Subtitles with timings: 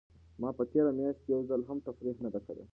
[0.41, 2.63] ما په تېره میاشت کې یو ځل هم تفریح نه ده کړې.